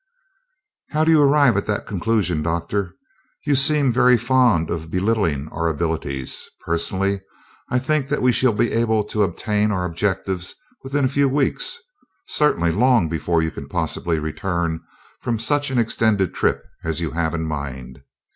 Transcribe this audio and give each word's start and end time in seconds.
"How 0.89 1.03
do 1.03 1.11
you 1.11 1.21
arrive 1.21 1.55
at 1.57 1.67
that 1.67 1.85
conclusion, 1.85 2.41
Doctor? 2.41 2.95
You 3.45 3.55
seem 3.55 3.93
very 3.93 4.17
fond 4.17 4.71
of 4.71 4.89
belittling 4.89 5.47
our 5.49 5.67
abilities. 5.67 6.49
Personally, 6.65 7.21
I 7.69 7.77
think 7.77 8.07
that 8.07 8.23
we 8.23 8.31
shall 8.31 8.53
be 8.53 8.71
able 8.71 9.03
to 9.03 9.23
attain 9.23 9.69
our 9.71 9.85
objectives 9.85 10.55
within 10.81 11.05
a 11.05 11.07
few 11.07 11.29
weeks 11.29 11.79
certainly 12.25 12.71
long 12.71 13.09
before 13.09 13.43
you 13.43 13.51
can 13.51 13.67
possibly 13.67 14.17
return 14.17 14.79
from 15.21 15.37
such 15.37 15.69
an 15.69 15.77
extended 15.77 16.33
trip 16.33 16.63
as 16.83 16.99
you 16.99 17.11
have 17.11 17.35
in 17.35 17.43
mind. 17.45 18.01